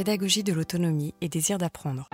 [0.00, 2.08] pédagogie de l'autonomie et désir d'apprendre.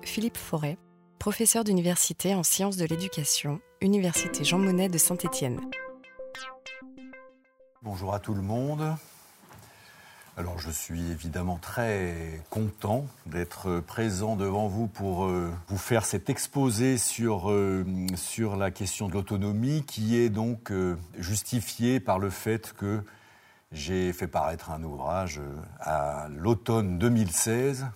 [0.00, 0.78] Philippe Forêt,
[1.18, 5.60] professeur d'université en sciences de l'éducation, Université Jean Monnet de Saint-Étienne.
[7.82, 8.96] Bonjour à tout le monde.
[10.38, 16.30] Alors je suis évidemment très content d'être présent devant vous pour euh, vous faire cet
[16.30, 17.84] exposé sur, euh,
[18.16, 23.02] sur la question de l'autonomie qui est donc euh, justifié par le fait que
[23.74, 25.40] j'ai fait paraître un ouvrage
[25.80, 27.86] à l'automne 2016.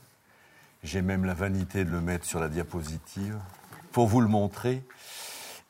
[0.82, 3.38] J'ai même la vanité de le mettre sur la diapositive
[3.92, 4.82] pour vous le montrer.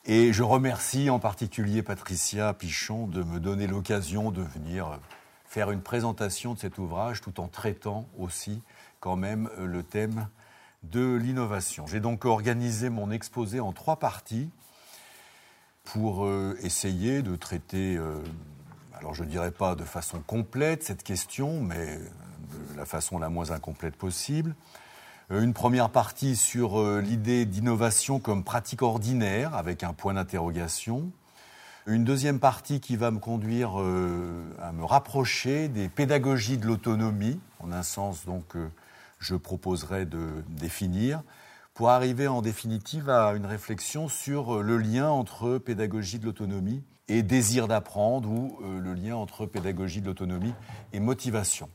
[0.07, 4.99] Et je remercie en particulier Patricia Pichon de me donner l'occasion de venir
[5.47, 8.63] faire une présentation de cet ouvrage tout en traitant aussi
[9.01, 10.29] quand même euh, le thème
[10.83, 11.87] de l'innovation.
[11.87, 14.51] J'ai donc organisé mon exposé en trois parties
[15.85, 18.23] pour euh, essayer de traiter, euh,
[18.98, 23.29] alors je ne dirais pas de façon complète cette question, mais de la façon la
[23.29, 24.54] moins incomplète possible.
[25.30, 31.10] Une première partie sur l'idée d'innovation comme pratique ordinaire avec un point d'interrogation.
[31.87, 37.41] Une deuxième partie qui va me conduire euh, à me rapprocher des pédagogies de l'autonomie,
[37.60, 38.57] en un sens donc
[39.21, 41.23] je proposerai de définir,
[41.79, 46.82] pour arriver en définitive à une réflexion sur euh, le lien entre pédagogie de l'autonomie
[47.07, 50.54] et désir d'apprendre ou euh, le lien entre pédagogie de l'autonomie
[50.93, 51.70] et motivation.